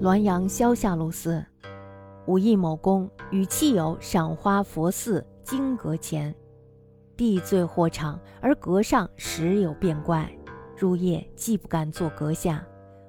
[0.00, 1.42] 滦阳萧下路寺，
[2.26, 6.34] 武邑某公与妻友赏花佛寺金阁前，
[7.16, 10.30] 地醉或长，而阁上时有变怪。
[10.76, 12.62] 入夜既不敢坐阁下，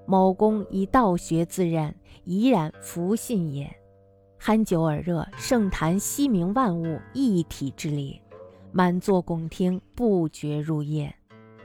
[0.06, 3.70] 某公以道学自认，怡然弗信也。
[4.42, 8.22] 酣酒耳热，盛谈西明万物一体之理，
[8.72, 11.14] 满座拱听，不觉入夜。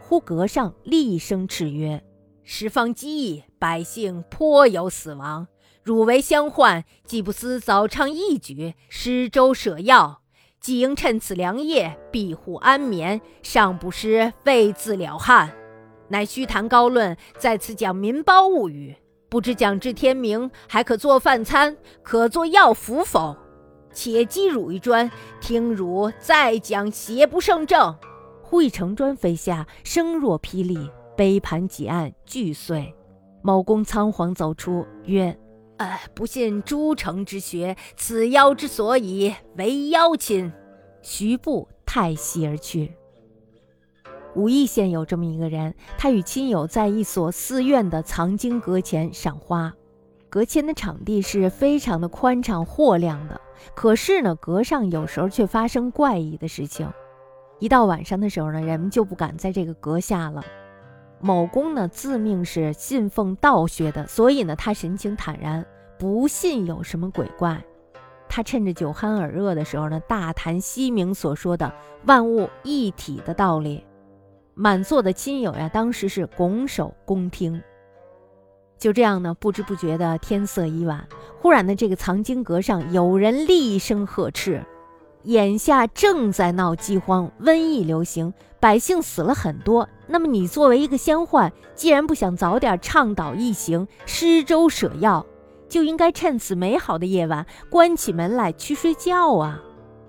[0.00, 2.02] 忽阁上厉声叱曰
[2.44, 5.46] ：“十方饥疫，百姓颇有死亡。
[5.84, 10.22] 汝为相患，既不思早倡义举，施粥舍药，
[10.60, 15.52] 既应趁此良夜庇护安眠，尚不失为自了汉。
[16.08, 18.96] 乃虚谈高论，在此讲民胞物语。”
[19.30, 23.34] 不知讲至天明，还可做饭餐，可做药服否？
[23.94, 27.96] 且击汝一砖，听汝再讲邪不胜正。
[28.42, 32.94] 忽一城砖飞下，声若霹雳，杯盘几案俱碎。
[33.42, 35.36] 某公仓皇走出，曰
[35.78, 40.52] ：“呃，不信诸城之学，此妖之所以为妖亲。”
[41.02, 42.92] 徐步太息而去。
[44.36, 49.74] 武义县有这么一个人，他与亲友在一所寺院的藏经阁前赏花。
[50.30, 53.38] 阁前的场地是非常的宽敞豁亮的，
[53.74, 56.90] 可是呢，阁上有时候却发生怪异的事情。
[57.58, 60.42] 一到晚上的时候呢，人们就不敢在这个阁下了。
[61.22, 65.64] 某公呢，自命是信奉道学的，所以呢，他神情坦然，
[65.96, 67.62] 不信有什么鬼怪。
[68.28, 71.72] 他趁着酒酣耳热的时候呢，大谈西明所说的
[72.06, 73.84] 万物一体的道理。
[74.54, 77.62] 满座的亲友呀，当时是拱手恭听。
[78.76, 81.06] 就这样呢，不知不觉的天色已晚。
[81.40, 84.64] 忽然呢，这个藏经阁上有人厉声呵斥
[85.22, 89.88] ：“眼下正在闹饥荒，瘟疫流行，百姓死了很多。
[90.06, 95.26] 那么你作为一个仙宦，既然不想早点倡导义行，施粥舍药，
[95.68, 99.60] 就应该趁此美好的夜晚关起门来去睡觉啊！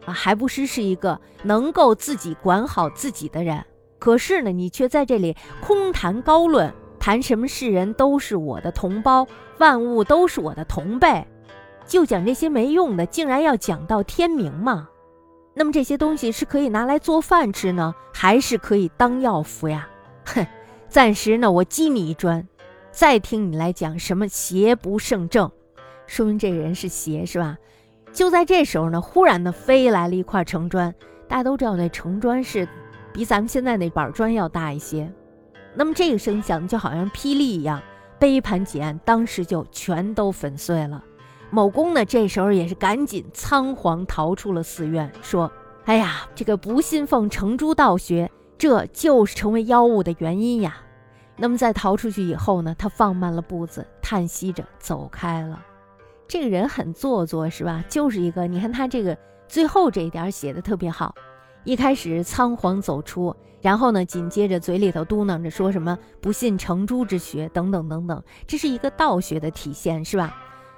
[0.06, 3.66] 啊，还不失是一个能够自己管好自己的人。”
[3.98, 9.26] 可是呢，你却在这里空谈高论，谈什么世人都是我的同胞，
[9.58, 11.26] 万物都是我的同辈，
[11.88, 14.90] 就讲这些没用的，竟然要讲到天明吗？
[15.54, 19.88] 那么这些东西是可以拿来做饭吃呢，还是可以当药服呀？
[20.26, 20.46] 哼，
[20.88, 22.48] 暂时呢，我击你一砖，
[22.92, 25.52] 再听你来讲什么邪不胜正，
[26.08, 27.58] 说明这人是邪是吧？
[28.12, 30.94] 就在这时候呢，忽然呢飞来了一块城砖，
[31.28, 32.68] 大家都知道那城砖是。
[33.14, 35.08] 比咱们现在那板砖要大一些，
[35.76, 37.80] 那么这个声响就好像霹雳一样，
[38.18, 41.04] 杯盘几案，当时就全都粉碎了。
[41.54, 45.52] 某公呢，这时候也是赶紧仓皇逃出了寺院，说
[45.86, 50.78] ：“哎呀，这个不信奉成朱道学，这就是成为妖物的原因呀。”
[51.38, 55.64] 那么在逃出去以后呢，他放慢了步子，叹息着走开了。
[56.28, 57.84] 这个人很做作，是吧？
[57.88, 59.16] 就是一个，你看他这个
[59.48, 61.14] 最后这一点写的特别好。
[61.66, 70.36] 一开始仓皇走出，然后呢，紧接着嘴里头嘟囔着说什么不信成朱之学等等等等，这是一个道学的体现，是吧？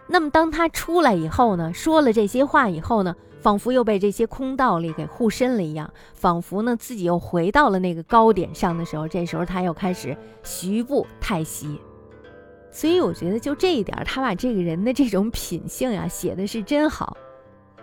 [0.08, 11.80] 那么当他出来以后呢，说了这些话以后呢，仿佛又被这些空道理给护身了一样，仿佛呢自己又回到了那个高点上的时候，这时候他又开始徐步太息。
[12.72, 17.18] 所以我觉得就这一点，他把这个人的这种品性呀写的是真好。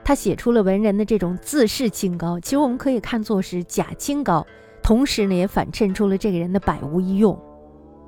[0.04, 4.47] 他写出了文人的这种自视清高，其实我们可以看作是假清高，
[4.83, 7.39] 同时呢也反衬出了这个人的百无一用。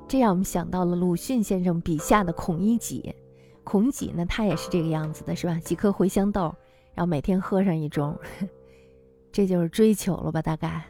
[0.07, 3.13] 这让我们想到了鲁迅先生笔下的孔乙己。
[3.65, 5.59] 孔己呢，他也是这个样子的，是吧？
[5.59, 6.55] 几颗茴香豆，
[6.93, 8.15] 然后每天喝上一盅，
[9.33, 10.41] 这就是追求了吧？
[10.41, 10.85] 大概。